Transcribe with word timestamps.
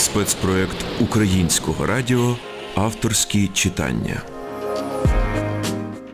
Спецпроект 0.00 0.76
українського 1.00 1.86
радіо 1.86 2.36
Авторські 2.74 3.48
читання. 3.48 4.22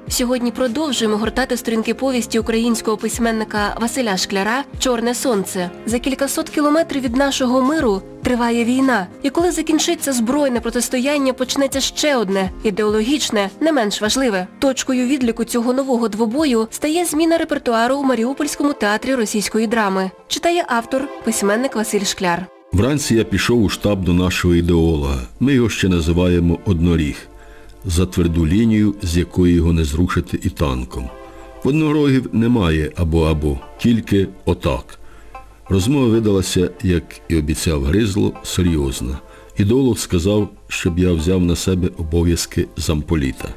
Сьогодні 0.08 0.50
продовжуємо 0.50 1.16
гортати 1.16 1.56
сторінки 1.56 1.94
повісті 1.94 2.38
українського 2.38 2.96
письменника 2.96 3.76
Василя 3.80 4.16
Шкляра 4.16 4.64
Чорне 4.78 5.14
сонце. 5.14 5.70
За 5.86 5.98
кількасот 5.98 6.50
кілометрів 6.50 7.02
від 7.02 7.16
нашого 7.16 7.62
миру 7.62 8.02
триває 8.22 8.64
війна. 8.64 9.06
І 9.22 9.30
коли 9.30 9.50
закінчиться 9.50 10.12
збройне 10.12 10.60
протистояння, 10.60 11.32
почнеться 11.32 11.80
ще 11.80 12.16
одне, 12.16 12.50
ідеологічне, 12.62 13.50
не 13.60 13.72
менш 13.72 14.02
важливе. 14.02 14.46
Точкою 14.58 15.06
відліку 15.06 15.44
цього 15.44 15.72
нового 15.72 16.08
двобою 16.08 16.68
стає 16.70 17.04
зміна 17.04 17.38
репертуару 17.38 17.96
у 17.96 18.02
Маріупольському 18.02 18.72
театрі 18.72 19.14
російської 19.14 19.66
драми. 19.66 20.10
Читає 20.28 20.64
автор, 20.68 21.08
письменник 21.24 21.76
Василь 21.76 22.04
Шкляр. 22.04 22.55
Вранці 22.76 23.14
я 23.14 23.24
пішов 23.24 23.62
у 23.62 23.68
штаб 23.68 24.04
до 24.04 24.12
нашого 24.12 24.54
ідеолога. 24.54 25.22
Ми 25.40 25.52
його 25.52 25.68
ще 25.68 25.88
називаємо 25.88 26.58
одноріг. 26.64 27.16
За 27.84 28.06
тверду 28.06 28.46
лінію, 28.46 28.94
з 29.02 29.16
якої 29.16 29.54
його 29.54 29.72
не 29.72 29.84
зрушити 29.84 30.38
і 30.42 30.48
танком. 30.48 31.10
Однорогів 31.64 32.28
немає 32.32 32.92
або-або, 32.96 33.58
тільки 33.78 34.28
отак. 34.44 34.98
Розмова 35.68 36.06
видалася, 36.06 36.70
як 36.82 37.04
і 37.28 37.36
обіцяв 37.36 37.84
Гризло, 37.84 38.32
серйозна. 38.42 39.18
Ідеолог 39.58 39.98
сказав, 39.98 40.48
щоб 40.68 40.98
я 40.98 41.12
взяв 41.12 41.44
на 41.44 41.56
себе 41.56 41.90
обов'язки 41.98 42.66
замполіта. 42.76 43.48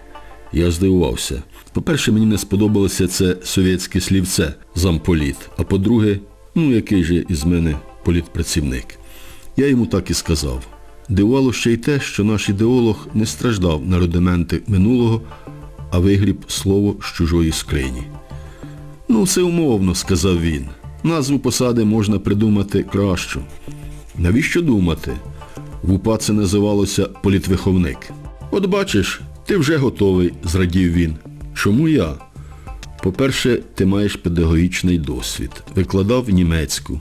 Я 0.54 0.72
здивувався. 0.72 1.44
По-перше, 1.74 2.12
мені 2.12 2.26
не 2.26 2.38
сподобалося 2.38 3.08
це 3.08 3.36
совєтське 3.44 4.02
слівце 4.02 4.54
замполіт, 4.76 5.38
а 5.58 5.64
по-друге, 5.64 6.20
ну 6.56 6.72
який 6.72 7.04
же 7.04 7.26
із 7.30 7.46
мене 7.46 7.76
політпрацівник. 8.04 8.99
Я 9.60 9.68
йому 9.68 9.86
так 9.86 10.10
і 10.10 10.14
сказав. 10.14 10.68
Дивувало 11.10 11.54
ще 11.54 11.72
й 11.74 11.78
те, 11.78 12.00
що 12.00 12.24
наш 12.24 12.50
ідеолог 12.50 13.08
не 13.14 13.26
страждав 13.26 13.86
на 13.86 14.00
рудименти 14.00 14.62
минулого, 14.68 15.22
а 15.92 16.00
вигріб 16.00 16.38
слово 16.48 16.96
з 17.02 17.06
чужої 17.06 17.52
скрині. 17.52 18.04
Ну, 19.08 19.28
це 19.28 19.42
умовно, 19.42 19.96
сказав 19.96 20.42
він. 20.42 20.66
Назву 21.04 21.40
посади 21.40 21.86
можна 21.86 22.20
придумати 22.20 22.84
кращу. 22.84 23.42
Навіщо 24.18 24.62
думати? 24.62 25.12
В 25.84 25.94
УПА 25.94 26.18
це 26.18 26.34
називалося 26.34 27.06
політвиховник. 27.06 27.98
От 28.52 28.66
бачиш, 28.66 29.22
ти 29.46 29.58
вже 29.58 29.78
готовий, 29.78 30.34
зрадів 30.44 30.94
він. 30.94 31.16
Чому 31.54 31.88
я? 31.88 32.16
По-перше, 33.04 33.60
ти 33.76 33.86
маєш 33.86 34.16
педагогічний 34.16 35.00
досвід. 35.00 35.52
Викладав 35.76 36.30
німецьку. 36.30 37.00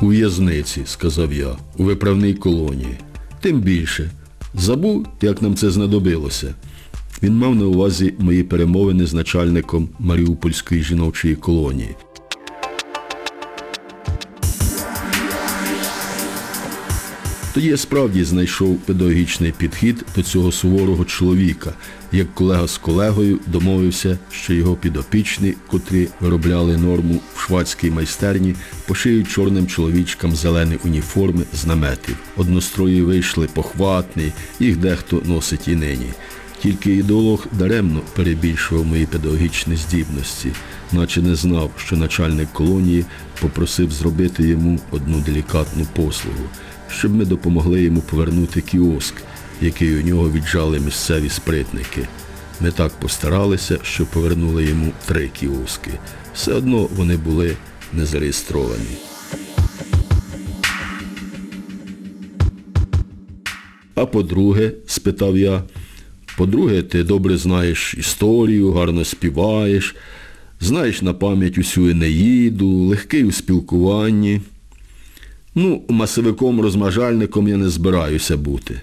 У 0.00 0.06
в'язниці, 0.06 0.82
сказав 0.84 1.32
я, 1.32 1.56
у 1.76 1.84
виправній 1.84 2.34
колонії. 2.34 2.98
Тим 3.40 3.60
більше. 3.60 4.10
Забув, 4.54 5.06
як 5.22 5.42
нам 5.42 5.54
це 5.54 5.70
знадобилося. 5.70 6.54
Він 7.22 7.34
мав 7.34 7.54
на 7.56 7.64
увазі 7.64 8.14
мої 8.18 8.42
перемовини 8.42 9.06
з 9.06 9.14
начальником 9.14 9.88
Маріупольської 9.98 10.82
жіночої 10.82 11.34
колонії. 11.34 11.94
Тоді 17.56 17.68
я 17.68 17.76
справді 17.76 18.24
знайшов 18.24 18.76
педагогічний 18.78 19.52
підхід 19.52 20.04
до 20.16 20.22
цього 20.22 20.52
суворого 20.52 21.04
чоловіка, 21.04 21.72
як 22.12 22.34
колега 22.34 22.68
з 22.68 22.78
колегою 22.78 23.38
домовився, 23.46 24.18
що 24.30 24.54
його 24.54 24.76
підопічні, 24.76 25.54
котрі 25.66 26.08
виробляли 26.20 26.76
норму 26.76 27.20
в 27.34 27.40
швадській 27.40 27.90
майстерні, 27.90 28.54
пошиють 28.86 29.28
чорним 29.28 29.66
чоловічкам 29.66 30.36
зелені 30.36 30.78
уніформи 30.84 31.42
з 31.52 31.66
наметів. 31.66 32.16
Однострої 32.36 33.02
вийшли 33.02 33.48
похватні, 33.52 34.32
їх 34.60 34.76
дехто 34.76 35.22
носить 35.24 35.68
і 35.68 35.76
нині. 35.76 36.10
Тільки 36.62 36.94
ідеолог 36.94 37.46
даремно 37.52 38.00
перебільшував 38.16 38.86
мої 38.86 39.06
педагогічні 39.06 39.76
здібності, 39.76 40.52
наче 40.92 41.22
не 41.22 41.34
знав, 41.34 41.70
що 41.76 41.96
начальник 41.96 42.52
колонії 42.52 43.04
попросив 43.40 43.90
зробити 43.90 44.48
йому 44.48 44.80
одну 44.90 45.20
делікатну 45.20 45.86
послугу, 45.96 46.44
щоб 46.90 47.14
ми 47.14 47.24
допомогли 47.24 47.82
йому 47.82 48.00
повернути 48.00 48.60
кіоск, 48.60 49.14
який 49.60 49.96
у 49.96 50.02
нього 50.02 50.30
віджали 50.30 50.80
місцеві 50.80 51.28
спритники. 51.28 52.08
Ми 52.60 52.70
так 52.70 52.92
постаралися, 52.92 53.78
що 53.82 54.06
повернули 54.06 54.64
йому 54.64 54.92
три 55.06 55.28
кіоски. 55.28 55.90
Все 56.34 56.52
одно 56.52 56.88
вони 56.96 57.16
були 57.16 57.56
не 57.92 58.06
зареєстровані. 58.06 58.96
А 63.94 64.06
по-друге, 64.06 64.72
спитав 64.86 65.38
я, 65.38 65.62
по-друге, 66.36 66.82
ти 66.82 67.04
добре 67.04 67.36
знаєш 67.36 67.94
історію, 67.98 68.72
гарно 68.72 69.04
співаєш, 69.04 69.96
знаєш 70.60 71.02
на 71.02 71.14
пам'ять 71.14 71.58
усю 71.58 71.88
Енеїду, 71.88 72.68
легкий 72.68 73.24
у 73.24 73.32
спілкуванні. 73.32 74.40
Ну, 75.58 75.84
масовиком-розмажальником 75.88 77.48
я 77.48 77.56
не 77.56 77.68
збираюся 77.68 78.36
бути. 78.36 78.80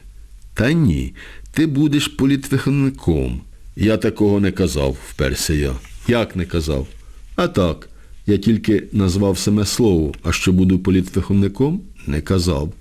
Та 0.53 0.71
ні, 0.71 1.13
ти 1.51 1.67
будеш 1.67 2.07
політвиховником. 2.07 3.41
Я 3.75 3.97
такого 3.97 4.39
не 4.39 4.51
казав, 4.51 4.97
вперся 5.09 5.53
я. 5.53 5.75
Як 6.07 6.35
не 6.35 6.45
казав? 6.45 6.87
А 7.35 7.47
так, 7.47 7.89
я 8.27 8.37
тільки 8.37 8.83
назвав 8.91 9.37
саме 9.37 9.65
слово, 9.65 10.13
а 10.23 10.31
що 10.31 10.51
буду 10.51 10.79
політвиховником, 10.79 11.81
не 12.07 12.21
казав. 12.21 12.73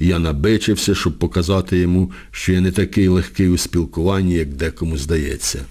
Я 0.00 0.18
набичився, 0.18 0.94
щоб 0.94 1.18
показати 1.18 1.78
йому, 1.78 2.12
що 2.30 2.52
я 2.52 2.60
не 2.60 2.72
такий 2.72 3.08
легкий 3.08 3.48
у 3.48 3.58
спілкуванні, 3.58 4.34
як 4.34 4.48
декому 4.48 4.98
здається. 4.98 5.64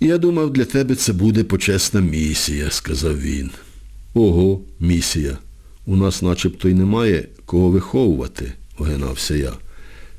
Я 0.00 0.18
думав, 0.18 0.52
для 0.52 0.64
тебе 0.64 0.94
це 0.94 1.12
буде 1.12 1.44
почесна 1.44 2.00
місія, 2.00 2.70
сказав 2.70 3.20
він. 3.20 3.50
Ого, 4.14 4.60
місія. 4.80 5.38
У 5.86 5.96
нас 5.96 6.22
начебто 6.22 6.68
й 6.68 6.74
немає 6.74 7.28
кого 7.44 7.70
виховувати, 7.70 8.52
огинався 8.78 9.34
я. 9.34 9.52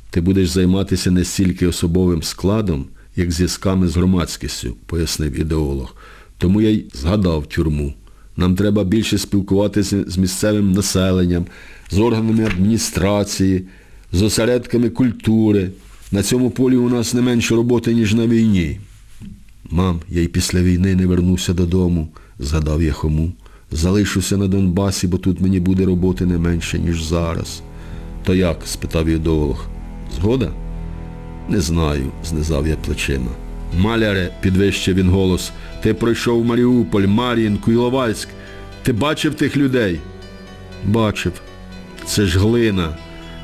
Ти 0.09 0.21
будеш 0.21 0.49
займатися 0.49 1.11
не 1.11 1.23
стільки 1.23 1.67
особовим 1.67 2.23
складом, 2.23 2.85
як 3.15 3.31
зв'язками 3.31 3.87
з 3.87 3.95
громадськістю, 3.95 4.75
пояснив 4.85 5.39
ідеолог. 5.39 5.95
Тому 6.37 6.61
я 6.61 6.69
й 6.69 6.85
згадав 6.93 7.45
тюрму. 7.45 7.93
Нам 8.37 8.55
треба 8.55 8.83
більше 8.83 9.17
спілкуватися 9.17 10.03
з 10.07 10.17
місцевим 10.17 10.71
населенням, 10.71 11.45
з 11.91 11.99
органами 11.99 12.45
адміністрації, 12.45 13.63
з 14.11 14.21
осередками 14.21 14.89
культури. 14.89 15.71
На 16.11 16.23
цьому 16.23 16.49
полі 16.49 16.75
у 16.75 16.89
нас 16.89 17.13
не 17.13 17.21
менше 17.21 17.55
роботи, 17.55 17.93
ніж 17.93 18.13
на 18.13 18.27
війні. 18.27 18.79
Мам, 19.69 19.99
я 20.09 20.21
й 20.21 20.27
після 20.27 20.61
війни 20.61 20.95
не 20.95 21.05
вернуся 21.05 21.53
додому, 21.53 22.07
згадав 22.39 22.83
я 22.83 22.91
хому. 22.93 23.31
Залишуся 23.71 24.37
на 24.37 24.47
Донбасі, 24.47 25.07
бо 25.07 25.17
тут 25.17 25.41
мені 25.41 25.59
буде 25.59 25.85
роботи 25.85 26.25
не 26.25 26.37
менше, 26.37 26.79
ніж 26.79 27.03
зараз. 27.03 27.61
То 28.23 28.35
як? 28.35 28.57
спитав 28.65 29.07
ідеолог. 29.07 29.65
Згода? 30.15 30.51
Не 31.49 31.61
знаю, 31.61 32.11
знизав 32.25 32.67
я 32.67 32.75
плечима. 32.75 33.31
Маляре, 33.77 34.31
підвищив 34.41 34.95
він 34.95 35.09
голос, 35.09 35.51
ти 35.83 35.93
пройшов 35.93 36.45
Маріуполь, 36.45 37.05
Мар'їнку, 37.07 37.71
Іловайськ. 37.71 38.27
Ти 38.83 38.93
бачив 38.93 39.33
тих 39.35 39.57
людей? 39.57 39.99
Бачив. 40.85 41.31
Це 42.05 42.25
ж 42.25 42.39
глина. 42.39 42.97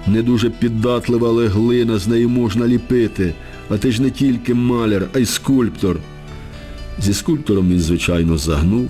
Не 0.07 0.21
дуже 0.21 0.49
піддатлива, 0.49 1.29
але 1.29 1.47
глина, 1.47 1.97
з 1.97 2.07
нею 2.07 2.29
можна 2.29 2.67
ліпити. 2.67 3.33
А 3.69 3.77
ти 3.77 3.91
ж 3.91 4.01
не 4.01 4.09
тільки 4.09 4.53
маляр, 4.53 5.07
а 5.13 5.19
й 5.19 5.25
скульптор. 5.25 5.99
Зі 6.99 7.13
скульптором 7.13 7.69
він, 7.69 7.79
звичайно, 7.79 8.37
загнув, 8.37 8.89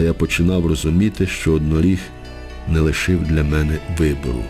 та 0.00 0.04
я 0.04 0.14
починав 0.14 0.66
розуміти, 0.66 1.26
що 1.26 1.52
одноріг 1.52 1.98
не 2.68 2.80
лишив 2.80 3.22
для 3.22 3.44
мене 3.44 3.78
вибору. 3.98 4.44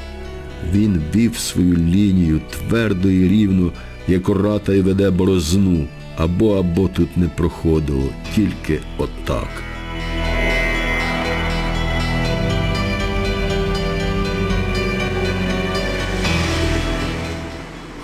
Він 0.73 1.02
вів 1.14 1.37
свою 1.37 1.76
лінію 1.76 2.41
твердо 2.50 3.11
і 3.11 3.29
рівно, 3.29 3.73
як 4.08 4.29
ората 4.29 4.73
й 4.73 4.81
веде 4.81 5.11
борозну, 5.11 5.87
або 6.17 6.58
або 6.58 6.88
тут 6.88 7.17
не 7.17 7.29
проходило, 7.29 8.08
тільки 8.35 8.79
отак. 8.99 9.49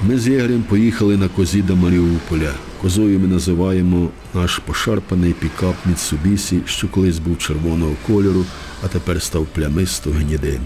Ми 0.08 0.18
з 0.18 0.28
Ігорем 0.28 0.62
поїхали 0.62 1.16
на 1.16 1.28
козі 1.28 1.62
до 1.62 1.76
Маріуполя. 1.76 2.52
Козою 2.82 3.18
ми 3.18 3.26
називаємо 3.26 4.10
наш 4.34 4.58
пошарпаний 4.58 5.32
пікап 5.32 5.74
Міцубісі, 5.86 6.60
що 6.66 6.88
колись 6.88 7.18
був 7.18 7.38
червоного 7.38 7.92
кольору, 8.06 8.44
а 8.84 8.88
тепер 8.88 9.22
став 9.22 9.46
плямисто 9.46 10.10
гнідим. 10.10 10.60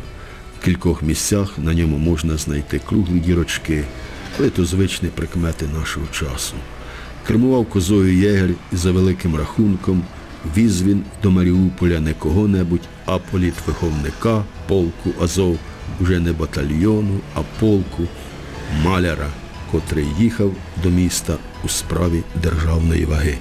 В 0.61 0.65
кількох 0.65 1.03
місцях 1.03 1.59
на 1.59 1.75
ньому 1.75 1.99
можна 1.99 2.37
знайти 2.37 2.81
круглі 2.89 3.21
дірочки, 3.21 3.85
але 4.39 4.51
то 4.51 4.65
звичні 4.65 5.09
прикмети 5.09 5.67
нашого 5.79 6.07
часу. 6.13 6.55
Кермував 7.27 7.67
козою 7.67 8.19
єгер 8.19 8.51
і 8.73 8.77
за 8.77 8.93
великим 8.93 9.37
рахунком 9.37 10.03
віз 10.57 10.83
він 10.83 11.03
до 11.23 11.31
Маріуполя 11.31 12.01
не 12.01 12.15
кого-небудь, 12.15 12.89
а 13.07 13.19
політвиховника 13.19 14.45
полку 14.69 15.11
Азов 15.23 15.59
уже 16.01 16.21
не 16.21 16.33
батальйону, 16.33 17.21
а 17.35 17.41
полку 17.61 18.09
маляра, 18.85 19.27
котрий 19.71 20.07
їхав 20.19 20.53
до 20.83 20.91
міста 20.91 21.37
у 21.65 21.69
справі 21.69 22.23
державної 22.43 23.05
ваги. 23.05 23.39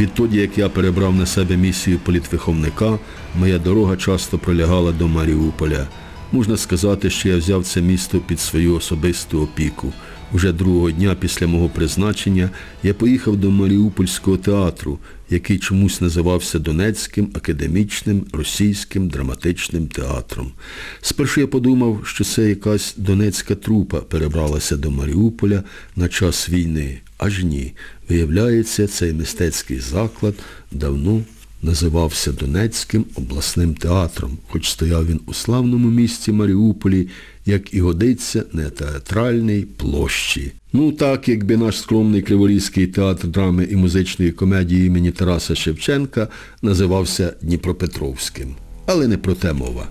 Відтоді, 0.00 0.38
як 0.38 0.58
я 0.58 0.68
перебрав 0.68 1.14
на 1.14 1.26
себе 1.26 1.56
місію 1.56 1.98
політвиховника, 1.98 2.98
моя 3.34 3.58
дорога 3.58 3.96
часто 3.96 4.38
пролягала 4.38 4.92
до 4.92 5.08
Маріуполя. 5.08 5.86
Можна 6.32 6.56
сказати, 6.56 7.10
що 7.10 7.28
я 7.28 7.36
взяв 7.36 7.64
це 7.64 7.80
місто 7.80 8.18
під 8.18 8.40
свою 8.40 8.74
особисту 8.74 9.42
опіку. 9.42 9.92
Уже 10.34 10.52
другого 10.52 10.90
дня 10.90 11.16
після 11.20 11.46
мого 11.46 11.68
призначення 11.68 12.50
я 12.82 12.94
поїхав 12.94 13.36
до 13.36 13.50
Маріупольського 13.50 14.36
театру, 14.36 14.98
який 15.30 15.58
чомусь 15.58 16.00
називався 16.00 16.58
Донецьким 16.58 17.30
академічним 17.34 18.26
російським 18.32 19.08
драматичним 19.08 19.86
театром. 19.86 20.52
Спершу 21.00 21.40
я 21.40 21.46
подумав, 21.46 22.00
що 22.04 22.24
це 22.24 22.48
якась 22.48 22.94
донецька 22.96 23.54
трупа 23.54 24.00
перебралася 24.00 24.76
до 24.76 24.90
Маріуполя 24.90 25.62
на 25.96 26.08
час 26.08 26.48
війни. 26.48 26.98
Аж 27.18 27.44
ні. 27.44 27.72
Виявляється, 28.08 28.86
цей 28.86 29.12
мистецький 29.12 29.80
заклад 29.80 30.34
давно 30.70 31.22
називався 31.62 32.32
Донецьким 32.32 33.04
обласним 33.14 33.74
театром, 33.74 34.38
хоч 34.48 34.70
стояв 34.70 35.06
він 35.06 35.20
у 35.26 35.34
славному 35.34 35.90
місті 35.90 36.32
Маріуполі, 36.32 37.08
як 37.46 37.74
і 37.74 37.80
годиться 37.80 38.44
на 38.52 38.70
театральній 38.70 39.66
площі. 39.76 40.52
Ну 40.72 40.92
так, 40.92 41.28
якби 41.28 41.56
наш 41.56 41.80
скромний 41.80 42.22
Криворізький 42.22 42.86
театр 42.86 43.28
драми 43.28 43.64
і 43.64 43.76
музичної 43.76 44.32
комедії 44.32 44.86
імені 44.86 45.10
Тараса 45.10 45.54
Шевченка 45.54 46.28
називався 46.62 47.34
Дніпропетровським. 47.42 48.54
Але 48.86 49.08
не 49.08 49.16
про 49.16 49.34
те 49.34 49.52
мова. 49.52 49.86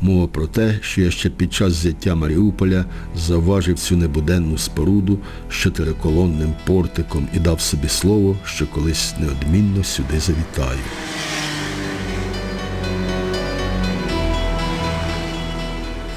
Мова 0.00 0.26
про 0.26 0.46
те, 0.46 0.78
що 0.82 1.00
я 1.00 1.10
ще 1.10 1.30
під 1.30 1.52
час 1.54 1.72
взяття 1.72 2.14
Маріуполя 2.14 2.84
завважив 3.16 3.78
цю 3.78 3.96
небуденну 3.96 4.58
споруду 4.58 5.18
з 5.50 5.54
чотириколонним 5.54 6.54
портиком 6.66 7.28
і 7.36 7.38
дав 7.38 7.60
собі 7.60 7.88
слово, 7.88 8.36
що 8.44 8.66
колись 8.66 9.14
неодмінно 9.20 9.84
сюди 9.84 10.20
завітаю. 10.20 10.78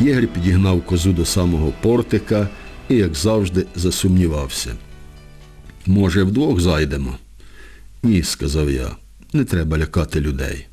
Єгер 0.02 0.28
підігнав 0.28 0.82
козу 0.86 1.14
до 1.14 1.26
самого 1.26 1.74
портика 1.82 2.48
і, 2.90 2.96
як 2.96 3.16
завжди, 3.16 3.66
засумнівався. 3.76 4.76
Може, 5.86 6.24
вдвох 6.24 6.60
зайдемо? 6.60 7.18
Ні, 8.04 8.24
сказав 8.24 8.72
я, 8.72 8.92
не 9.34 9.46
треба 9.46 9.78
лякати 9.78 10.22
людей. 10.22 10.68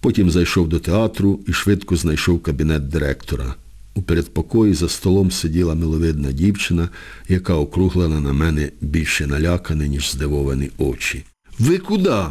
Потім 0.00 0.30
зайшов 0.30 0.68
до 0.68 0.78
театру 0.78 1.40
і 1.46 1.52
швидко 1.52 1.96
знайшов 1.96 2.42
кабінет 2.42 2.88
директора. 2.88 3.54
У 3.94 4.02
передпокої 4.02 4.74
за 4.74 4.88
столом 4.88 5.30
сиділа 5.30 5.74
миловидна 5.74 6.32
дівчина, 6.32 6.88
яка 7.28 7.54
округлила 7.54 8.20
на 8.20 8.32
мене 8.32 8.70
більше 8.80 9.26
налякані, 9.26 9.88
ніж 9.88 10.10
здивовані 10.10 10.70
очі. 10.78 11.24
Ви 11.58 11.78
куди? 11.78 12.22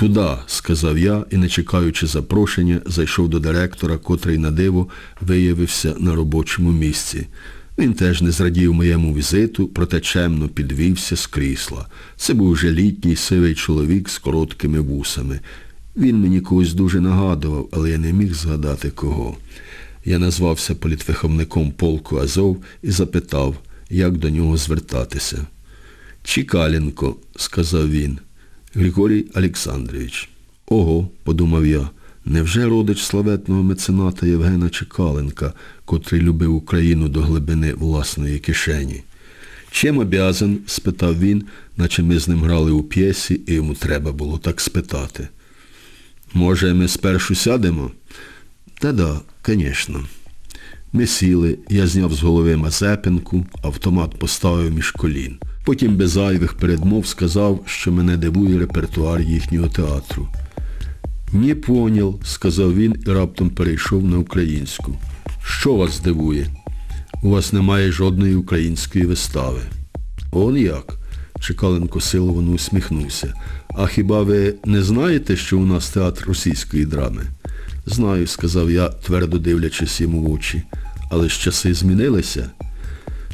Туда, 0.00 0.42
сказав 0.46 0.98
я 0.98 1.24
і, 1.30 1.36
не 1.36 1.48
чекаючи 1.48 2.06
запрошення, 2.06 2.80
зайшов 2.86 3.28
до 3.28 3.40
директора, 3.40 3.98
котрий 3.98 4.38
на 4.38 4.50
диво 4.50 4.88
виявився 5.20 5.94
на 5.98 6.14
робочому 6.14 6.72
місці. 6.72 7.26
Він 7.78 7.94
теж 7.94 8.22
не 8.22 8.30
зрадів 8.30 8.74
моєму 8.74 9.14
візиту, 9.14 9.66
проте 9.66 10.00
чемно 10.00 10.48
підвівся 10.48 11.16
з 11.16 11.26
крісла. 11.26 11.86
Це 12.16 12.34
був 12.34 12.52
вже 12.52 12.70
літній 12.70 13.16
сивий 13.16 13.54
чоловік 13.54 14.08
з 14.08 14.18
короткими 14.18 14.80
вусами. 14.80 15.40
Він 15.96 16.20
мені 16.20 16.40
когось 16.40 16.74
дуже 16.74 17.00
нагадував, 17.00 17.68
але 17.72 17.90
я 17.90 17.98
не 17.98 18.12
міг 18.12 18.34
згадати 18.34 18.90
кого. 18.90 19.36
Я 20.04 20.18
назвався 20.18 20.74
політвиховником 20.74 21.72
полку 21.72 22.18
Азов 22.18 22.62
і 22.82 22.90
запитав, 22.90 23.56
як 23.90 24.16
до 24.16 24.30
нього 24.30 24.56
звертатися. 24.56 25.46
Чікаленко, 26.22 27.16
сказав 27.36 27.90
він. 27.90 28.18
Григорій 28.74 29.26
Олександрович. 29.34 30.28
Ого, 30.66 31.08
подумав 31.22 31.66
я, 31.66 31.90
невже 32.24 32.66
родич 32.66 33.02
славетного 33.02 33.62
мецената 33.62 34.26
Євгена 34.26 34.70
Чекаленка, 34.70 35.52
котрий 35.84 36.20
любив 36.20 36.54
Україну 36.54 37.08
до 37.08 37.20
глибини 37.20 37.74
власної 37.74 38.38
кишені? 38.38 39.02
Чим 39.70 39.98
обязан? 39.98 40.58
спитав 40.66 41.18
він, 41.18 41.44
наче 41.76 42.02
ми 42.02 42.18
з 42.18 42.28
ним 42.28 42.42
грали 42.42 42.70
у 42.70 42.82
п'єсі, 42.82 43.40
і 43.46 43.54
йому 43.54 43.74
треба 43.74 44.12
було 44.12 44.38
так 44.38 44.60
спитати. 44.60 45.28
Може, 46.32 46.74
ми 46.74 46.88
спершу 46.88 47.34
сядемо? 47.34 47.90
Та-да, 48.78 49.20
звісно. 49.46 50.04
Ми 50.92 51.06
сіли, 51.06 51.58
я 51.68 51.86
зняв 51.86 52.14
з 52.14 52.22
голови 52.22 52.56
Мазепинку, 52.56 53.46
автомат 53.62 54.18
поставив 54.18 54.74
між 54.74 54.90
колін. 54.90 55.38
Потім 55.64 55.96
без 55.96 56.10
зайвих 56.10 56.54
передмов 56.54 57.06
сказав, 57.06 57.60
що 57.66 57.92
мене 57.92 58.16
дивує 58.16 58.58
репертуар 58.58 59.20
їхнього 59.20 59.68
театру. 59.68 60.28
Не 61.32 61.54
поняв, 61.54 62.20
сказав 62.24 62.74
він 62.76 62.94
і 63.06 63.10
раптом 63.10 63.50
перейшов 63.50 64.04
на 64.04 64.18
українську. 64.18 64.94
Що 65.44 65.74
вас 65.74 66.00
дивує? 66.00 66.46
У 67.22 67.30
вас 67.30 67.52
немає 67.52 67.92
жодної 67.92 68.34
української 68.34 69.04
вистави. 69.04 69.60
Он 70.32 70.56
як? 70.56 70.96
Чекаленко 71.40 72.00
силовано 72.00 72.50
усміхнувся. 72.50 73.34
А 73.68 73.86
хіба 73.86 74.22
ви 74.22 74.54
не 74.64 74.82
знаєте, 74.82 75.36
що 75.36 75.58
у 75.58 75.66
нас 75.66 75.90
театр 75.90 76.24
російської 76.26 76.84
драми? 76.84 77.22
Знаю, 77.86 78.26
сказав 78.26 78.70
я, 78.70 78.88
твердо 78.88 79.38
дивлячись 79.38 80.00
йому 80.00 80.20
в 80.20 80.32
очі. 80.32 80.62
Але 81.10 81.28
ж 81.28 81.40
часи 81.40 81.74
змінилися. 81.74 82.50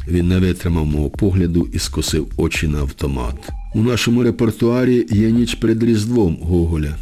Він 0.09 0.29
не 0.29 0.39
витримав 0.39 0.87
мого 0.87 1.11
погляду 1.11 1.69
і 1.73 1.79
скосив 1.79 2.33
очі 2.37 2.69
на 2.69 2.79
автомат. 2.79 3.35
У 3.75 3.83
нашому 3.83 4.23
репертуарі 4.23 5.07
є 5.11 5.31
ніч 5.31 5.55
перед 5.55 5.83
Різдвом 5.83 6.39
Гоголя. 6.43 6.97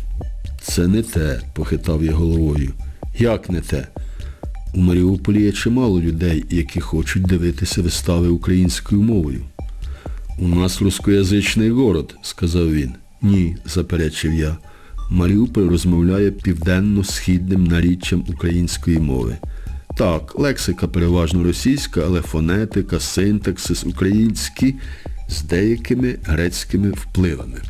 Це 0.62 0.88
не 0.88 1.02
те, 1.02 1.40
похитав 1.54 2.04
я 2.04 2.12
головою. 2.12 2.70
Як 3.18 3.50
не 3.50 3.60
те? 3.60 3.88
У 4.74 4.80
Маріуполі 4.80 5.42
є 5.42 5.52
чимало 5.52 6.00
людей, 6.00 6.44
які 6.50 6.80
хочуть 6.80 7.22
дивитися 7.22 7.82
вистави 7.82 8.28
українською 8.28 9.02
мовою. 9.02 9.40
У 10.38 10.48
нас 10.48 10.82
рускоязичний 10.82 11.70
город, 11.70 12.14
сказав 12.22 12.72
він. 12.72 12.92
Ні, 13.22 13.56
заперечив 13.66 14.34
я. 14.34 14.56
Маріуполь 15.10 15.68
розмовляє 15.68 16.30
південно-східним 16.30 17.64
наріччям 17.64 18.24
української 18.28 18.98
мови. 18.98 19.36
Так, 19.96 20.38
лексика 20.38 20.88
переважно 20.88 21.44
російська, 21.44 22.02
але 22.06 22.20
фонетика, 22.20 23.00
синтаксис 23.00 23.84
українські 23.84 24.74
з 25.28 25.42
деякими 25.42 26.16
грецькими 26.24 26.90
впливами. 26.90 27.60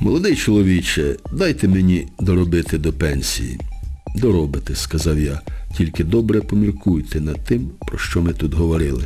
Молодий 0.00 0.36
чоловіче, 0.36 1.16
дайте 1.32 1.68
мені 1.68 2.08
доробити 2.20 2.78
до 2.78 2.92
пенсії. 2.92 3.60
Доробите, 4.16 4.74
сказав 4.74 5.18
я, 5.20 5.40
тільки 5.76 6.04
добре 6.04 6.40
поміркуйте 6.40 7.20
над 7.20 7.44
тим, 7.44 7.70
про 7.86 7.98
що 7.98 8.22
ми 8.22 8.32
тут 8.32 8.54
говорили. 8.54 9.04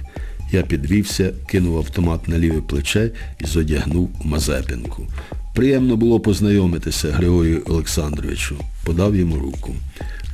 Я 0.52 0.62
підвівся, 0.62 1.32
кинув 1.46 1.76
автомат 1.76 2.28
на 2.28 2.38
ліве 2.38 2.60
плече 2.60 3.10
і 3.40 3.46
зодягнув 3.46 4.10
Мазепинку. 4.24 5.06
Приємно 5.54 5.96
було 5.96 6.20
познайомитися 6.20 7.08
Григорію 7.12 7.62
Олександровичу. 7.66 8.56
Подав 8.84 9.16
йому 9.16 9.36
руку. 9.36 9.74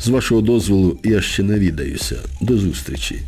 З 0.01 0.09
вашого 0.09 0.41
дозволу 0.41 0.99
я 1.05 1.21
ще 1.21 1.43
навідаюся. 1.43 2.17
До 2.41 2.59
зустрічі. 2.59 3.23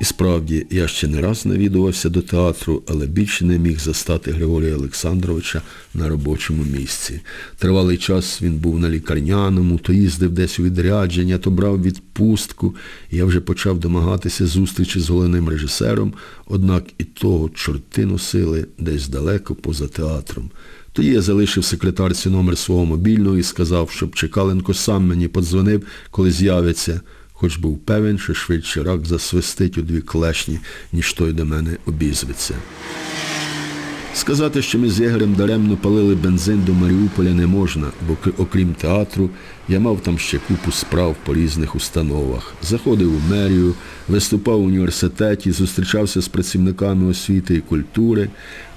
І 0.00 0.04
справді, 0.04 0.66
я 0.70 0.88
ще 0.88 1.08
не 1.08 1.20
раз 1.20 1.46
навідувався 1.46 2.08
до 2.08 2.22
театру, 2.22 2.82
але 2.88 3.06
більше 3.06 3.44
не 3.44 3.58
міг 3.58 3.80
застати 3.80 4.30
Григорія 4.30 4.76
Олександровича 4.76 5.62
на 5.94 6.08
робочому 6.08 6.64
місці. 6.64 7.20
Тривалий 7.58 7.96
час 7.96 8.42
він 8.42 8.54
був 8.54 8.78
на 8.80 8.90
лікарняному, 8.90 9.78
то 9.78 9.92
їздив 9.92 10.30
десь 10.30 10.58
у 10.58 10.62
відрядження, 10.62 11.38
то 11.38 11.50
брав 11.50 11.82
відпустку. 11.82 12.74
Я 13.10 13.24
вже 13.24 13.40
почав 13.40 13.78
домагатися 13.78 14.46
зустрічі 14.46 15.00
з 15.00 15.10
головним 15.10 15.48
режисером, 15.48 16.12
однак 16.46 16.84
і 16.98 17.04
того 17.04 17.48
чорти 17.48 18.06
носили 18.06 18.66
десь 18.78 19.08
далеко 19.08 19.54
поза 19.54 19.88
театром. 19.88 20.50
Тоді 20.92 21.08
я 21.08 21.22
залишив 21.22 21.64
секретарці 21.64 22.30
номер 22.30 22.58
свого 22.58 22.84
мобільного 22.84 23.38
і 23.38 23.42
сказав, 23.42 23.90
щоб 23.90 24.14
Чекаленко 24.14 24.74
сам 24.74 25.06
мені 25.06 25.28
подзвонив, 25.28 25.82
коли 26.10 26.30
з'явиться, 26.30 27.00
хоч 27.40 27.56
був 27.56 27.78
певен, 27.78 28.18
що 28.18 28.34
швидше 28.34 28.82
рак 28.82 29.06
засвистить 29.06 29.78
у 29.78 29.82
дві 29.82 30.00
клешні, 30.00 30.58
ніж 30.92 31.12
той 31.12 31.32
до 31.32 31.44
мене 31.44 31.76
обізветься. 31.86 32.54
Сказати, 34.14 34.62
що 34.62 34.78
ми 34.78 34.90
з 34.90 35.00
Єгорем 35.00 35.34
даремно 35.34 35.76
палили 35.76 36.14
бензин 36.14 36.62
до 36.66 36.72
Маріуполя 36.72 37.30
не 37.30 37.46
можна, 37.46 37.86
бо 38.08 38.16
окрім 38.38 38.74
театру 38.74 39.30
я 39.68 39.80
мав 39.80 40.00
там 40.00 40.18
ще 40.18 40.38
купу 40.38 40.72
справ 40.72 41.16
по 41.24 41.34
різних 41.34 41.76
установах. 41.76 42.54
Заходив 42.62 43.14
у 43.16 43.34
мерію, 43.34 43.74
виступав 44.08 44.60
у 44.60 44.64
університеті, 44.64 45.52
зустрічався 45.52 46.20
з 46.20 46.28
працівниками 46.28 47.06
освіти 47.06 47.54
і 47.54 47.60
культури. 47.60 48.28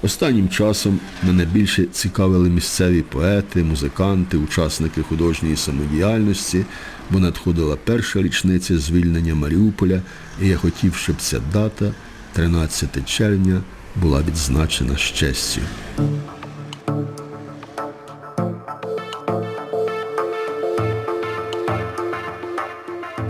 Останнім 0.02 0.48
часом 0.48 1.00
мене 1.22 1.44
більше 1.44 1.84
цікавили 1.84 2.48
місцеві 2.48 3.02
поети, 3.02 3.62
музиканти, 3.62 4.36
учасники 4.36 5.02
художньої 5.02 5.56
самодіяльності, 5.56 6.64
бо 7.10 7.18
надходила 7.18 7.76
перша 7.84 8.22
річниця 8.22 8.78
звільнення 8.78 9.34
Маріуполя, 9.34 10.02
і 10.42 10.48
я 10.48 10.56
хотів, 10.56 10.94
щоб 10.94 11.16
ця 11.18 11.40
дата, 11.52 11.92
13 12.32 13.08
червня, 13.08 13.60
була 13.96 14.22
відзначена 14.22 14.96
з. 14.96 15.60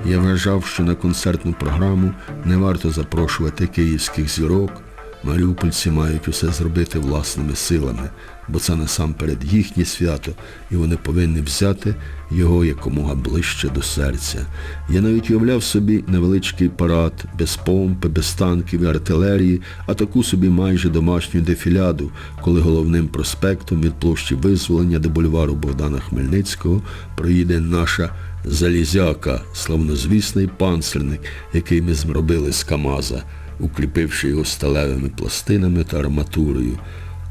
Я 0.06 0.18
вважав, 0.18 0.64
що 0.64 0.82
на 0.82 0.94
концертну 0.94 1.52
програму 1.52 2.14
не 2.44 2.56
варто 2.56 2.90
запрошувати 2.90 3.66
київських 3.66 4.28
зірок. 4.28 4.83
Маріупольці 5.24 5.90
мають 5.90 6.28
усе 6.28 6.48
зробити 6.52 6.98
власними 6.98 7.56
силами, 7.56 8.10
бо 8.48 8.58
це 8.58 8.76
насамперед 8.76 9.38
їхнє 9.44 9.84
свято, 9.84 10.32
і 10.70 10.76
вони 10.76 10.96
повинні 10.96 11.40
взяти 11.40 11.94
його 12.30 12.64
якомога 12.64 13.14
ближче 13.14 13.68
до 13.68 13.82
серця. 13.82 14.46
Я 14.90 15.00
навіть 15.00 15.30
уявляв 15.30 15.62
собі 15.62 16.04
невеличкий 16.08 16.68
парад, 16.68 17.24
без 17.38 17.56
помпи, 17.56 18.08
без 18.08 18.32
танків 18.32 18.82
і 18.82 18.86
артилерії, 18.86 19.62
а 19.86 19.94
таку 19.94 20.22
собі 20.22 20.48
майже 20.48 20.88
домашню 20.88 21.40
дефіляду, 21.40 22.10
коли 22.42 22.60
головним 22.60 23.08
проспектом 23.08 23.82
від 23.82 23.94
площі 23.94 24.34
Визволення 24.34 24.98
до 24.98 25.08
бульвару 25.08 25.54
Богдана 25.54 26.00
Хмельницького 26.00 26.82
проїде 27.16 27.60
наша 27.60 28.10
залізяка, 28.44 29.40
славнозвісний 29.54 30.46
панцирник, 30.46 31.20
який 31.52 31.82
ми 31.82 31.94
зробили 31.94 32.52
з 32.52 32.64
Камаза, 32.64 33.22
укріпивши 33.60 34.28
його 34.28 34.44
сталевими 34.44 35.08
пластинами 35.08 35.84
та 35.84 35.98
арматурою. 35.98 36.78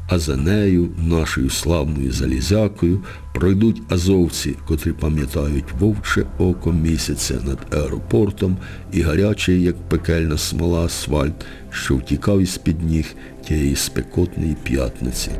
А 0.08 0.18
за 0.18 0.36
нею, 0.36 0.88
нашою 0.98 1.50
славною 1.50 2.12
залізякою, 2.12 3.00
пройдуть 3.34 3.82
азовці, 3.88 4.56
котрі 4.68 4.92
пам'ятають 4.92 5.72
вовче 5.80 6.26
око 6.38 6.72
місяця 6.72 7.34
над 7.46 7.58
аеропортом 7.74 8.56
і 8.92 9.00
гарячий, 9.00 9.62
як 9.62 9.88
пекельна 9.88 10.38
смола, 10.38 10.84
асфальт, 10.84 11.46
що 11.70 11.96
втікав 11.96 12.40
із-під 12.40 12.82
ніг 12.82 13.06
тієї 13.48 13.76
спекотної 13.76 14.56
п'ятниці. 14.64 15.30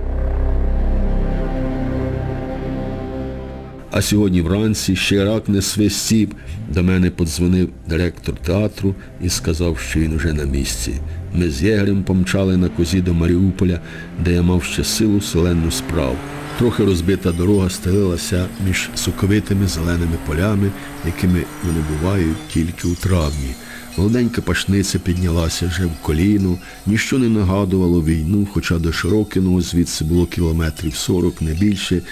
А 3.96 4.02
сьогодні 4.02 4.42
вранці 4.42 4.96
ще 4.96 5.24
рак 5.24 5.48
не 5.48 5.62
свистів. 5.62 6.28
До 6.68 6.82
мене 6.82 7.10
подзвонив 7.10 7.68
директор 7.88 8.36
театру 8.36 8.94
і 9.22 9.28
сказав, 9.28 9.78
що 9.78 10.00
він 10.00 10.16
уже 10.16 10.32
на 10.32 10.44
місці. 10.44 10.94
Ми 11.34 11.50
з 11.50 11.62
Єгрем 11.62 12.02
помчали 12.02 12.56
на 12.56 12.68
козі 12.68 13.00
до 13.00 13.14
Маріуполя, 13.14 13.80
де 14.24 14.32
я 14.32 14.42
мав 14.42 14.64
ще 14.64 14.84
силу 14.84 15.20
селенну 15.20 15.70
справ. 15.70 16.16
Трохи 16.58 16.84
розбита 16.84 17.32
дорога 17.32 17.70
стелилася 17.70 18.46
між 18.68 18.90
соковитими 18.94 19.66
зеленими 19.66 20.16
полями, 20.26 20.70
якими 21.06 21.44
вони 21.64 21.80
бувають 21.90 22.48
тільки 22.52 22.88
у 22.88 22.94
травні. 22.94 23.54
Молоденька 23.96 24.42
пашниця 24.42 24.98
піднялася 24.98 25.66
вже 25.66 25.86
в 25.86 25.92
коліно, 26.02 26.58
ніщо 26.86 27.18
не 27.18 27.28
нагадувало 27.28 28.02
війну, 28.02 28.48
хоча 28.52 28.78
до 28.78 28.92
Широкиного 28.92 29.60
звідси 29.60 30.04
було 30.04 30.26
кілометрів 30.26 30.94
сорок, 30.94 31.42
не 31.42 31.54
більше, 31.54 32.02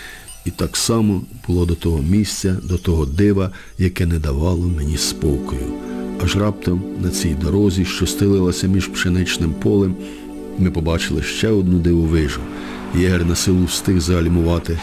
і 0.45 0.51
так 0.51 0.77
само 0.77 1.23
було 1.47 1.67
до 1.67 1.75
того 1.75 2.03
місця, 2.03 2.57
до 2.63 2.79
того 2.79 3.07
дива, 3.07 3.51
яке 3.79 4.07
не 4.07 4.19
давало 4.19 4.69
мені 4.69 4.97
спокою. 4.97 5.73
Аж 6.25 6.37
раптом 6.37 6.83
на 7.03 7.11
цій 7.11 7.35
дорозі, 7.35 7.85
що 7.85 8.07
стелилася 8.07 8.67
між 8.67 8.87
пшеничним 8.87 9.55
полем, 9.55 9.95
ми 10.59 10.71
побачили 10.71 11.23
ще 11.23 11.49
одну 11.49 11.79
дивовижу. 11.79 12.41
Єгер 12.95 13.27
на 13.27 13.37
силу 13.37 13.65
встиг 13.65 14.01
загальмувати. 14.01 14.79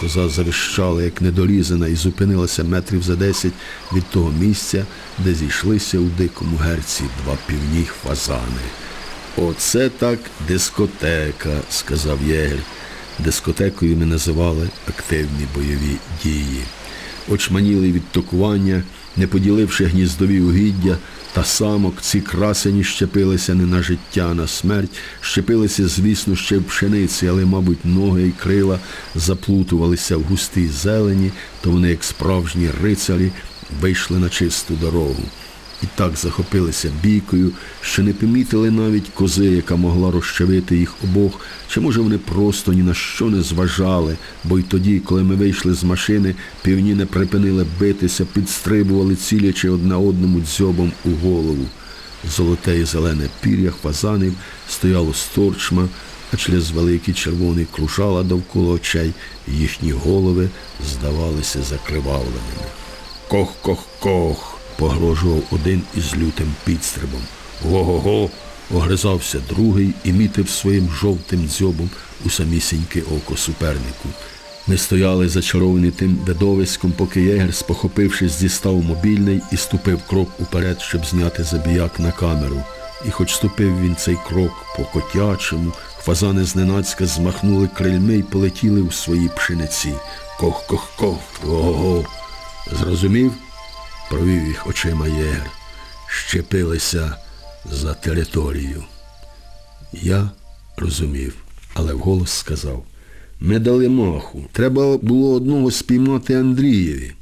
Коза 0.00 0.28
завищала, 0.28 1.02
як 1.02 1.20
недорізана, 1.20 1.88
і 1.88 1.94
зупинилася 1.94 2.64
метрів 2.64 3.02
за 3.02 3.16
десять 3.16 3.52
від 3.92 4.04
того 4.04 4.32
місця, 4.40 4.86
де 5.18 5.34
зійшлися 5.34 5.98
у 5.98 6.04
дикому 6.04 6.56
герці 6.56 7.04
два 7.24 7.36
півні 7.46 7.86
фазани. 8.02 8.64
Оце 9.36 9.88
так 9.88 10.18
дискотека, 10.48 11.60
сказав 11.70 12.18
Єгер. 12.28 12.58
Дискотекою 13.18 13.96
ми 13.96 14.06
називали 14.06 14.68
активні 14.88 15.46
бойові 15.54 15.96
дії. 16.22 16.62
Очманіли 17.28 17.92
від 17.92 18.08
токування, 18.08 18.82
не 19.16 19.26
поділивши 19.26 19.84
гніздові 19.84 20.40
угіддя, 20.40 20.98
та 21.32 21.44
самок 21.44 22.00
ці 22.00 22.20
красені 22.20 22.84
щепилися 22.84 23.54
не 23.54 23.66
на 23.66 23.82
життя, 23.82 24.28
а 24.30 24.34
на 24.34 24.46
смерть, 24.46 24.90
щепилися, 25.20 25.88
звісно, 25.88 26.36
ще 26.36 26.58
в 26.58 26.64
пшениці, 26.64 27.26
але, 27.26 27.44
мабуть, 27.44 27.84
ноги 27.84 28.28
і 28.28 28.32
крила 28.42 28.78
заплутувалися 29.14 30.16
в 30.16 30.22
густій 30.22 30.68
зелені, 30.68 31.30
то 31.60 31.70
вони, 31.70 31.90
як 31.90 32.04
справжні 32.04 32.70
рицарі, 32.82 33.32
вийшли 33.80 34.18
на 34.18 34.28
чисту 34.28 34.74
дорогу. 34.74 35.22
І 35.82 35.86
так 35.94 36.16
захопилися 36.16 36.90
бійкою, 37.02 37.52
що 37.80 38.02
не 38.02 38.12
помітили 38.12 38.70
навіть 38.70 39.08
кози, 39.14 39.46
яка 39.46 39.76
могла 39.76 40.10
розчавити 40.10 40.76
їх 40.76 40.94
обох, 41.04 41.40
чи 41.68 41.80
може 41.80 42.00
вони 42.00 42.18
просто 42.18 42.72
ні 42.72 42.82
на 42.82 42.94
що 42.94 43.24
не 43.24 43.42
зважали, 43.42 44.16
бо 44.44 44.58
й 44.58 44.62
тоді, 44.62 45.00
коли 45.00 45.22
ми 45.22 45.34
вийшли 45.34 45.74
з 45.74 45.84
машини, 45.84 46.34
півні 46.62 46.94
не 46.94 47.06
припинили 47.06 47.66
битися, 47.80 48.24
підстрибували, 48.24 49.16
цілячи 49.16 49.70
одне 49.70 49.94
одному 49.94 50.40
дзьобом 50.40 50.92
у 51.04 51.10
голову. 51.10 51.66
Золоте 52.36 52.78
і 52.78 52.84
зелене 52.84 53.28
пір'я 53.40 53.70
фазанів 53.82 54.34
стояло 54.68 55.14
сторчма, 55.14 55.88
а 56.32 56.36
через 56.36 56.70
великі 56.70 57.12
червоні 57.12 57.66
кружала 57.72 58.22
довкола 58.22 58.74
очей, 58.74 59.12
і 59.48 59.52
їхні 59.52 59.92
голови 59.92 60.48
здавалися 60.90 61.62
закривавленими. 61.62 62.64
Кох-кох-кох, 63.28 64.53
погрожував 64.76 65.42
один 65.50 65.82
із 65.96 66.16
лютим 66.16 66.52
підстрибом. 66.64 67.20
Го-го-го, 67.62 68.30
огризався 68.74 69.40
другий 69.48 69.94
і 70.04 70.12
мітив 70.12 70.48
своїм 70.48 70.90
жовтим 70.90 71.48
дзьобом 71.48 71.90
у 72.24 72.30
самісіньке 72.30 73.00
око 73.00 73.36
супернику. 73.36 74.08
Ми 74.66 74.78
стояли 74.78 75.28
зачаровані 75.28 75.90
тим 75.90 76.18
видовиськом, 76.26 76.92
поки 76.92 77.22
єгер, 77.22 77.54
спохопившись, 77.54 78.38
дістав 78.40 78.82
мобільний 78.82 79.40
і 79.52 79.56
ступив 79.56 80.00
крок 80.08 80.28
уперед, 80.38 80.80
щоб 80.80 81.06
зняти 81.06 81.44
забіяк 81.44 82.00
на 82.00 82.12
камеру. 82.12 82.62
І 83.08 83.10
хоч 83.10 83.34
ступив 83.34 83.80
він 83.80 83.96
цей 83.96 84.16
крок 84.28 84.52
по 84.76 84.84
котячому, 84.84 85.72
фазани 85.98 86.44
зненацька 86.44 87.06
змахнули 87.06 87.68
крильми 87.68 88.16
і 88.16 88.22
полетіли 88.22 88.80
у 88.80 88.92
свої 88.92 89.30
пшениці. 89.36 89.94
Кох-кох-кох, 90.38 91.18
го-го. 91.42 92.04
Зрозумів? 92.72 93.32
Провів 94.14 94.46
їх 94.46 94.66
очима 94.66 95.08
єгер. 95.08 95.50
Щепилися 96.08 97.16
за 97.72 97.94
територію. 97.94 98.84
Я 99.92 100.30
розумів, 100.76 101.34
але 101.74 101.94
вголос 101.94 102.30
сказав. 102.30 102.84
Ми 103.40 103.58
дали 103.58 103.88
маху. 103.88 104.44
Треба 104.52 104.96
було 104.98 105.34
одного 105.34 105.70
спіймати 105.70 106.34
Андрієві. 106.34 107.12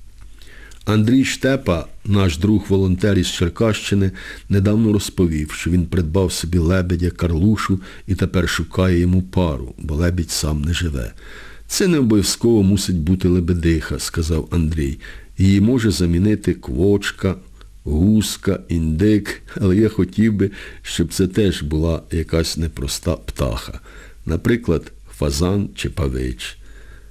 Андрій 0.84 1.24
Штепа, 1.24 1.86
наш 2.04 2.38
друг 2.38 2.64
волонтер 2.68 3.18
із 3.18 3.28
Черкащини, 3.28 4.10
недавно 4.48 4.92
розповів, 4.92 5.52
що 5.52 5.70
він 5.70 5.86
придбав 5.86 6.32
собі 6.32 6.58
лебедя 6.58 7.10
Карлушу 7.10 7.80
і 8.06 8.14
тепер 8.14 8.48
шукає 8.48 8.98
йому 8.98 9.22
пару, 9.22 9.74
бо 9.78 9.94
лебідь 9.94 10.30
сам 10.30 10.62
не 10.62 10.74
живе. 10.74 11.12
Це 11.66 11.88
не 11.88 11.98
обов'язково 11.98 12.62
мусить 12.62 12.98
бути 12.98 13.28
лебедиха, 13.28 13.98
сказав 13.98 14.48
Андрій. 14.50 14.98
Її 15.42 15.60
може 15.60 15.90
замінити 15.90 16.54
квочка, 16.54 17.34
гуска, 17.84 18.60
індик, 18.68 19.42
але 19.60 19.76
я 19.76 19.88
хотів 19.88 20.32
би, 20.32 20.50
щоб 20.82 21.12
це 21.12 21.26
теж 21.26 21.62
була 21.62 22.02
якась 22.12 22.56
непроста 22.56 23.16
птаха. 23.16 23.80
Наприклад, 24.26 24.92
фазан 25.18 25.68
чи 25.74 25.90
павич. 25.90 26.56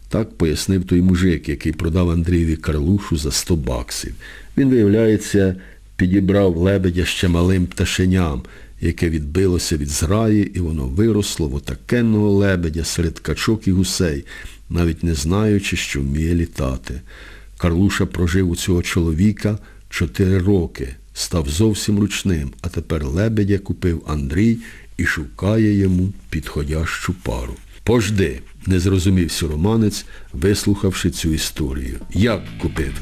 Так 0.09 0.37
пояснив 0.37 0.83
той 0.83 1.01
мужик, 1.01 1.49
який 1.49 1.71
продав 1.71 2.09
Андрієві 2.09 2.55
Карлушу 2.55 3.17
за 3.17 3.31
100 3.31 3.55
баксів. 3.55 4.15
Він, 4.57 4.69
виявляється, 4.69 5.55
підібрав 5.95 6.57
лебедя 6.57 7.05
ще 7.05 7.27
малим 7.27 7.65
пташеням, 7.65 8.41
яке 8.81 9.09
відбилося 9.09 9.77
від 9.77 9.89
зраї, 9.89 10.51
і 10.55 10.59
воно 10.59 10.85
виросло 10.87 11.47
в 11.47 11.55
отакенного 11.55 12.31
лебедя 12.31 12.83
серед 12.83 13.19
качок 13.19 13.67
і 13.67 13.71
гусей, 13.71 14.25
навіть 14.69 15.03
не 15.03 15.15
знаючи, 15.15 15.77
що 15.77 16.01
вміє 16.01 16.35
літати. 16.35 17.01
Карлуша 17.61 18.05
прожив 18.05 18.49
у 18.49 18.55
цього 18.55 18.81
чоловіка 18.81 19.57
чотири 19.89 20.37
роки, 20.37 20.95
став 21.13 21.49
зовсім 21.49 21.99
ручним, 21.99 22.51
а 22.61 22.69
тепер 22.69 23.05
лебедя 23.05 23.57
купив 23.57 24.03
Андрій 24.07 24.57
і 24.97 25.05
шукає 25.05 25.77
йому 25.77 26.13
підходящу 26.29 27.13
пару. 27.23 27.55
Пожди, 27.83 28.41
не 28.65 28.79
зрозумів 28.79 29.31
сіроманець, 29.31 30.05
вислухавши 30.33 31.09
цю 31.11 31.33
історію. 31.33 31.99
Як 32.13 32.43
купив? 32.61 32.93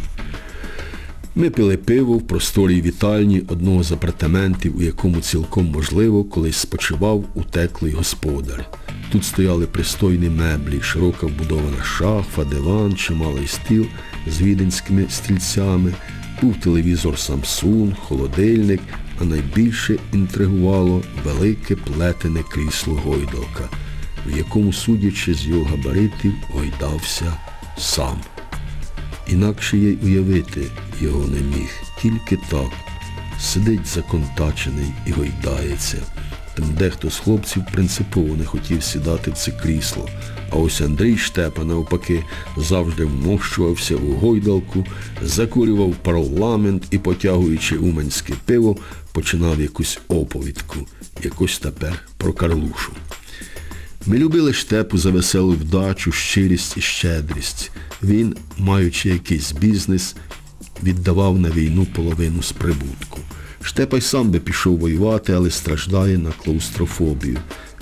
Ми 1.36 1.50
пили 1.50 1.78
пиво 1.78 2.18
в 2.18 2.28
просторій 2.28 2.82
вітальні 2.82 3.42
одного 3.48 3.84
з 3.84 3.92
апартаментів, 3.92 4.78
у 4.78 4.82
якому 4.82 5.22
цілком 5.22 5.66
можливо 5.66 6.24
колись 6.24 6.58
спочивав 6.58 7.24
утеклий 7.34 7.92
господар. 7.92 8.66
Тут 9.12 9.26
стояли 9.26 9.66
пристойні 9.66 10.30
меблі, 10.30 10.82
широка 10.82 11.28
вбудована 11.28 11.84
шафа, 11.84 12.44
диван, 12.44 12.96
чималий 12.96 13.48
стіл 13.48 13.86
з 14.28 14.42
віденськими 14.42 15.06
стільцями, 15.10 15.94
був 16.42 16.56
телевізор 16.56 17.14
Samsung, 17.14 17.96
холодильник, 17.96 18.82
а 19.22 19.24
найбільше 19.24 19.98
інтригувало 20.14 21.04
велике 21.26 21.76
плетене 21.76 22.44
крісло 22.50 22.94
гойдалка, 22.94 23.70
в 24.28 24.38
якому, 24.38 24.74
судячи 24.74 25.34
з 25.34 25.48
його 25.48 25.64
габаритів, 25.64 26.34
гойдався 26.54 27.34
сам. 27.78 28.18
Інакше 29.32 29.78
я 29.78 29.90
й 29.90 29.98
уявити 30.04 30.62
його 31.02 31.28
не 31.28 31.42
міг. 31.42 31.70
Тільки 32.02 32.38
так. 32.50 32.70
Сидить 33.40 33.88
законтачений 33.88 34.94
і 35.06 35.12
гойдається. 35.12 35.98
Там 36.56 36.66
дехто 36.78 37.10
з 37.10 37.20
хлопців 37.20 37.64
принципово 37.74 38.36
не 38.36 38.46
хотів 38.46 38.84
сідати 38.84 39.32
в 39.32 39.34
це 39.34 39.52
крісло. 39.52 40.10
А 40.50 40.56
ось 40.56 40.82
Андрій 40.82 41.18
Штепа, 41.18 41.64
навпаки, 41.64 42.24
завжди 42.58 43.06
вмощувався 43.06 43.96
у 43.96 44.14
гойдалку, 44.14 44.86
закурював 45.22 45.96
парламент 45.96 46.84
і, 46.92 46.98
потягуючи 46.98 47.78
уманське 47.78 48.34
пиво, 48.46 48.78
починав 49.12 49.62
якусь 49.62 50.00
оповідку, 50.08 50.76
якось 51.24 51.60
тепер 51.60 52.00
про 52.18 52.34
Карлушу. 52.34 52.92
Ми 54.06 54.18
любили 54.18 54.54
штепу 54.54 54.98
за 54.98 55.12
веселу 55.12 55.52
вдачу, 55.52 56.12
щирість 56.12 56.78
і 56.78 56.82
щедрість. 56.82 57.72
Він, 58.04 58.36
маючи 58.58 59.10
якийсь 59.10 59.52
бізнес, 59.52 60.16
віддавав 60.84 61.40
на 61.40 61.50
війну 61.50 61.88
половину 61.96 62.44
з 62.44 62.52
прибутку. 62.52 63.20
Штепа 63.62 63.98
й 63.98 64.02
сам 64.02 64.32
би 64.32 64.40
пішов 64.40 64.78
воювати, 64.78 65.34
але 65.34 65.52
страждає 65.52 66.18
на 66.18 66.32
клаустрофобію. 66.32 67.38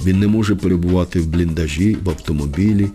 Він 0.06 0.20
не 0.20 0.28
може 0.28 0.56
перебувати 0.56 1.20
в 1.20 1.28
бліндажі, 1.28 1.98
в 2.04 2.10
автомобілі, 2.10 2.88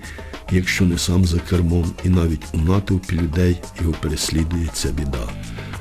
якщо 0.51 0.85
не 0.85 0.99
сам 0.99 1.25
за 1.25 1.39
кермом, 1.39 1.93
і 2.05 2.09
навіть 2.09 2.43
у 2.53 2.59
натовпі 2.59 3.17
людей 3.17 3.57
його 3.81 3.95
переслідує 4.01 4.69
ця 4.73 4.89
біда. 4.89 5.29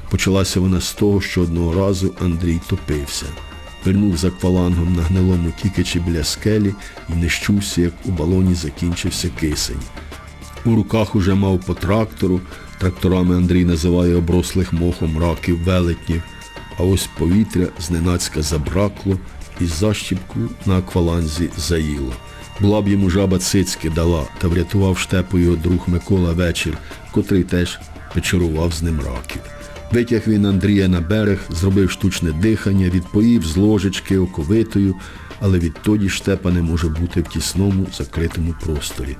Почалася 0.09 0.59
вона 0.59 0.81
з 0.81 0.93
того, 0.93 1.21
що 1.21 1.41
одного 1.41 1.73
разу 1.73 2.13
Андрій 2.19 2.59
топився. 2.69 3.25
Вернув 3.85 4.17
за 4.17 4.27
аквалангом 4.27 4.95
на 4.95 5.01
гнилому 5.01 5.51
тікачі 5.61 5.99
біля 5.99 6.23
скелі 6.23 6.73
і 7.09 7.13
не 7.13 7.29
щувся, 7.29 7.81
як 7.81 7.93
у 8.05 8.11
балоні 8.11 8.55
закінчився 8.55 9.29
кисень. 9.39 9.81
У 10.65 10.75
руках 10.75 11.15
уже 11.15 11.35
мав 11.35 11.59
по 11.59 11.73
трактору, 11.73 12.41
тракторами 12.79 13.35
Андрій 13.35 13.65
називає 13.65 14.15
оброслих 14.15 14.73
мохом 14.73 15.17
раків 15.17 15.63
велетнів, 15.63 16.21
а 16.79 16.83
ось 16.83 17.09
повітря 17.17 17.67
зненацька 17.79 18.41
забракло 18.41 19.17
і 19.61 19.65
защіпку 19.65 20.39
на 20.65 20.77
акваланзі 20.77 21.49
заїло. 21.57 22.13
Була 22.59 22.81
б 22.81 22.87
йому 22.87 23.09
жаба 23.09 23.39
цицьки 23.39 23.89
дала, 23.89 24.23
та 24.37 24.47
врятував 24.47 24.97
штепу 24.97 25.37
його 25.39 25.55
друг 25.55 25.79
Микола 25.87 26.33
вечір, 26.33 26.77
котрий 27.11 27.43
теж 27.43 27.79
печерував 28.13 28.73
з 28.73 28.81
ним 28.81 28.99
раків. 28.99 29.41
Витяг 29.91 30.21
він 30.27 30.45
Андрія 30.45 30.87
на 30.87 31.01
берег, 31.01 31.39
зробив 31.49 31.91
штучне 31.91 32.31
дихання, 32.31 32.89
відпоїв 32.89 33.45
з 33.45 33.57
ложечки 33.57 34.17
оковитою, 34.17 34.95
але 35.39 35.59
відтоді 35.59 36.09
штепа 36.09 36.51
не 36.51 36.61
може 36.61 36.89
бути 36.89 37.21
в 37.21 37.27
тісному 37.27 37.87
закритому 37.97 38.55
просторі. 38.63 39.17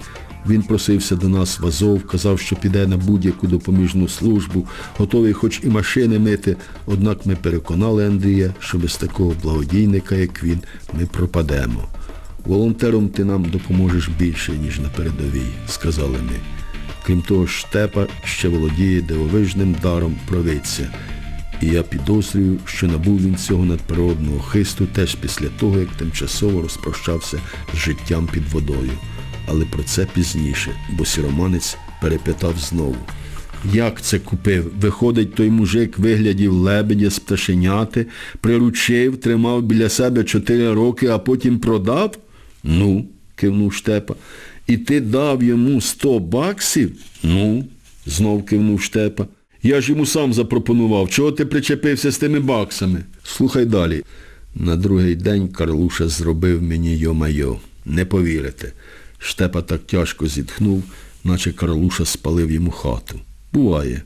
Він 0.48 0.62
просився 0.62 1.16
до 1.16 1.30
нас 1.30 1.60
в 1.60 1.66
Азов, 1.66 2.08
казав, 2.08 2.40
що 2.40 2.56
піде 2.56 2.88
на 2.88 2.98
будь-яку 2.98 3.48
допоміжну 3.48 4.08
службу, 4.08 4.68
готовий 4.98 5.34
хоч 5.34 5.60
і 5.64 5.68
машини 5.68 6.20
мити, 6.20 6.56
однак 6.86 7.26
ми 7.26 7.36
переконали 7.36 8.08
Андрія, 8.08 8.54
що 8.60 8.78
без 8.78 8.96
такого 8.96 9.36
благодійника, 9.44 10.16
як 10.16 10.44
він, 10.44 10.60
ми 10.94 11.06
пропадемо. 11.06 11.84
Волонтером 12.46 13.10
ти 13.10 13.26
нам 13.26 13.44
допоможеш 13.44 14.10
більше, 14.10 14.52
ніж 14.52 14.80
на 14.80 14.90
передовій, 14.90 15.52
сказали 15.68 16.18
ми. 16.18 16.61
Крім 17.06 17.22
того, 17.22 17.48
штепа 17.48 18.08
ще 18.24 18.48
володіє 18.48 19.02
дивовижним 19.02 19.76
даром 19.82 20.16
провидця. 20.28 20.94
І 21.62 21.68
я 21.68 21.84
підозрюю, 21.84 22.60
що 22.66 22.88
набув 22.88 23.22
він 23.22 23.36
цього 23.36 23.66
надприродного 23.66 24.40
хисту 24.40 24.86
теж 24.86 25.16
після 25.16 25.48
того, 25.48 25.80
як 25.80 25.90
тимчасово 25.90 26.62
розпрощався 26.62 27.40
з 27.74 27.78
життям 27.78 28.30
під 28.34 28.44
водою. 28.50 28.92
Але 29.48 29.66
про 29.66 29.84
це 29.84 30.08
пізніше, 30.14 30.72
бо 30.98 31.06
сіроманець 31.06 31.78
перепитав 32.02 32.58
знову. 32.58 32.96
Як 33.74 34.02
це 34.02 34.20
купив? 34.20 34.72
Виходить, 34.82 35.36
той 35.36 35.50
мужик 35.50 35.98
виглядів 35.98 36.54
лебедя 36.54 37.10
з 37.10 37.20
пташеняти, 37.20 38.06
приручив, 38.40 39.18
тримав 39.18 39.62
біля 39.62 39.90
себе 39.90 40.24
чотири 40.24 40.74
роки, 40.74 41.08
а 41.08 41.18
потім 41.18 41.60
продав? 41.60 42.18
Ну, 42.64 43.06
кивнув 43.36 43.74
Штепа. 43.74 44.16
І 44.68 44.78
ти 44.78 45.02
дав 45.02 45.44
йому 45.44 45.82
сто 45.82 46.20
баксів? 46.20 46.92
Ну, 47.24 47.66
знов 48.06 48.46
кивнув 48.46 48.82
Штепа. 48.82 49.28
Я 49.64 49.82
ж 49.82 49.92
йому 49.92 50.06
сам 50.06 50.34
запропонував. 50.34 51.10
Чого 51.10 51.32
ти 51.32 51.46
причепився 51.46 52.12
з 52.12 52.18
тими 52.18 52.40
баксами? 52.40 53.04
Слухай 53.24 53.66
далі. 53.66 54.04
На 54.56 54.76
другий 54.76 55.16
день 55.16 55.48
Карлуша 55.48 56.08
зробив 56.08 56.64
мені 56.64 56.98
йо-майо. 56.98 57.58
Не 57.86 58.06
повірите. 58.06 58.72
Штепа 59.18 59.62
так 59.62 59.82
тяжко 59.82 60.28
зітхнув, 60.28 60.84
наче 61.24 61.52
Карлуша 61.52 62.06
спалив 62.06 62.52
йому 62.52 62.72
хату. 62.72 63.20
Буває. 63.54 64.02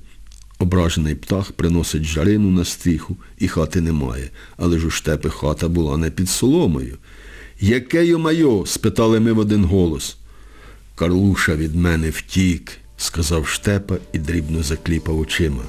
Ображений 0.60 1.16
птах 1.16 1.52
приносить 1.52 2.04
жарину 2.04 2.52
на 2.52 2.66
стріху, 2.66 3.18
і 3.38 3.48
хати 3.48 3.82
немає. 3.82 4.30
Але 4.58 4.80
ж 4.80 4.88
у 4.88 4.90
штепи 4.90 5.30
хата 5.30 5.68
була 5.68 5.98
не 5.98 6.10
під 6.12 6.30
соломою. 6.30 6.98
Яке 7.60 8.06
йо-майо? 8.06 8.66
спитали 8.66 9.20
ми 9.20 9.32
в 9.32 9.40
один 9.40 9.66
голос. 9.66 10.18
Карлуша 10.96 11.56
від 11.56 11.76
мене 11.76 12.10
втік, 12.10 12.72
сказав 12.98 13.48
штепа 13.48 13.96
і 14.14 14.20
дрібно 14.20 14.64
закліпав 14.64 15.20
очима. 15.20 15.64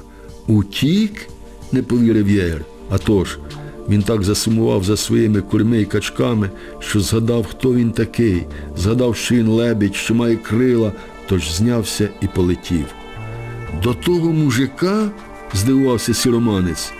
Утік? 0.47 1.27
не 1.71 1.83
повірив 1.83 2.29
єгер. 2.29 2.65
А 2.89 2.97
тож, 2.97 3.37
він 3.89 4.01
так 4.01 4.23
засумував 4.23 4.83
за 4.83 4.97
своїми 4.97 5.41
курми 5.41 5.81
і 5.81 5.85
качками, 5.85 6.49
що 6.79 6.99
згадав, 6.99 7.45
хто 7.45 7.73
він 7.73 7.91
такий, 7.91 8.45
згадав, 8.77 9.15
що 9.15 9.35
він 9.35 9.47
лебідь, 9.47 9.95
що 9.95 10.15
має 10.15 10.35
крила, 10.35 10.91
тож 11.29 11.51
знявся 11.51 12.09
і 12.21 12.27
полетів. 12.27 12.85
До 13.83 13.93
того 13.93 14.33
мужика? 14.33 15.11
здивувався 15.53 16.13
сіроманець. 16.13 16.91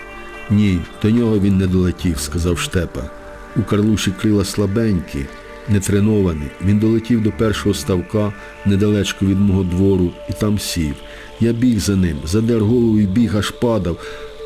Ні, 0.49 0.79
до 1.01 1.09
нього 1.09 1.39
він 1.39 1.57
не 1.57 1.67
долетів, 1.67 2.19
сказав 2.19 2.59
штепа. 2.59 3.09
У 3.55 3.63
Карлуші 3.63 4.11
крила 4.21 4.45
слабенькі, 4.45 5.25
нетренований. 5.69 6.47
Він 6.65 6.79
долетів 6.79 7.23
до 7.23 7.31
першого 7.31 7.75
ставка 7.75 8.33
недалечко 8.65 9.25
від 9.25 9.39
мого 9.39 9.63
двору 9.63 10.11
і 10.29 10.33
там 10.33 10.59
сів. 10.59 10.95
Я 11.39 11.53
біг 11.53 11.79
за 11.79 11.95
ним, 11.95 12.17
задер 12.25 12.59
голову 12.59 12.99
і 12.99 13.05
біг, 13.05 13.37
аж 13.37 13.51
падав, 13.51 13.97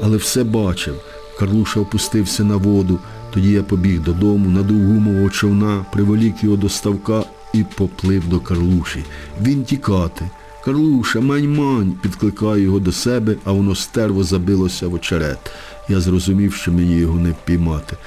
але 0.02 0.18
все 0.18 0.44
бачив. 0.44 0.96
Карлуша 1.40 1.80
опустився 1.80 2.44
на 2.44 2.56
воду. 2.56 3.00
Тоді 3.34 3.52
я 3.52 3.64
побіг 3.64 4.02
додому, 4.02 4.50
надув 4.50 4.82
гумового 4.82 5.30
човна, 5.30 5.86
приволік 5.94 6.44
його 6.44 6.58
до 6.58 6.70
ставка 6.70 7.24
і 7.54 7.64
поплив 7.76 8.28
до 8.28 8.40
Карлуші. 8.40 9.04
Він 9.42 9.64
тікати. 9.64 10.30
Карлуша, 10.66 11.20
мань-мань, 11.20 11.92
підкликаю 12.02 12.64
його 12.64 12.80
до 12.80 12.92
себе, 12.92 13.36
а 13.44 13.52
воно 13.52 13.76
стерво 13.76 14.24
забилося 14.24 14.88
в 14.88 14.94
очерет. 14.94 15.52
Я 15.90 16.00
зрозумів, 16.00 16.54
що 16.54 16.72
мені 16.72 16.96
його 16.96 17.20
не 17.20 17.32
впіймати. 17.32 17.98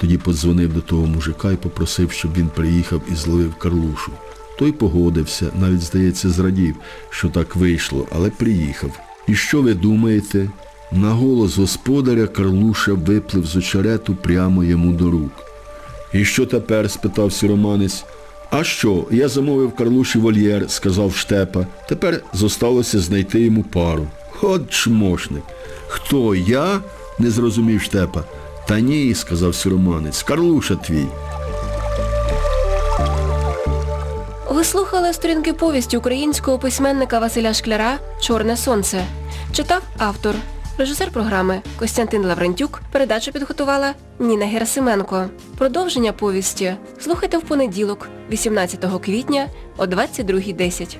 Тоді 0.00 0.18
подзвонив 0.18 0.72
до 0.72 0.80
того 0.80 1.06
мужика 1.06 1.52
і 1.52 1.56
попросив, 1.56 2.12
щоб 2.12 2.34
він 2.36 2.48
приїхав 2.48 3.02
і 3.12 3.14
зловив 3.14 3.54
Карлушу. 3.54 4.12
Той 4.58 4.72
погодився, 4.72 5.46
навіть, 5.60 5.82
здається, 5.82 6.30
зрадів, 6.30 6.76
що 7.10 7.28
так 7.28 7.56
вийшло, 7.56 8.06
але 8.12 8.30
приїхав. 8.30 9.00
І 9.28 9.34
що 9.34 9.62
ви 9.62 9.74
думаєте? 9.74 10.50
На 10.92 11.10
голос 11.10 11.58
господаря 11.58 12.26
Карлуша 12.26 12.92
виплив 12.92 13.46
з 13.46 13.56
очерету 13.56 14.14
прямо 14.14 14.64
йому 14.64 14.92
до 14.92 15.10
рук. 15.10 15.32
І 16.12 16.24
що 16.24 16.46
тепер? 16.46 16.90
спитав 16.90 17.32
сіроманець. 17.32 18.04
А 18.50 18.64
що? 18.64 19.04
Я 19.10 19.28
замовив 19.28 19.76
Карлуші 19.76 20.18
вольєр, 20.18 20.70
сказав 20.70 21.16
Штепа. 21.16 21.66
Тепер 21.88 22.20
зосталося 22.32 23.00
знайти 23.00 23.40
йому 23.40 23.62
пару. 23.62 24.06
От 24.42 24.70
чмошник. 24.70 25.42
Хто 25.88 26.34
я? 26.34 26.80
не 27.18 27.30
зрозумів 27.30 27.82
Штепа. 27.82 28.24
Та 28.70 28.80
ні, 28.80 29.14
сказав 29.14 29.54
сіроманець. 29.54 30.22
Карлуша 30.22 30.76
твій. 30.76 31.06
Ви 34.50 34.64
слухали 34.64 35.12
сторінки 35.12 35.52
повісті 35.52 35.96
українського 35.96 36.58
письменника 36.58 37.18
Василя 37.18 37.54
Шкляра 37.54 37.98
Чорне 38.20 38.56
сонце. 38.56 39.04
Читав 39.52 39.82
автор 39.98 40.34
Режисер 40.78 41.10
програми 41.10 41.62
Костянтин 41.78 42.26
Лаврентюк. 42.26 42.82
Передачу 42.92 43.32
підготувала 43.32 43.94
Ніна 44.18 44.46
Герасименко. 44.46 45.26
Продовження 45.58 46.12
повісті 46.12 46.74
слухайте 47.00 47.38
в 47.38 47.42
понеділок, 47.42 48.08
18 48.30 48.84
квітня 49.02 49.48
о 49.76 49.84
22.10. 49.84 50.96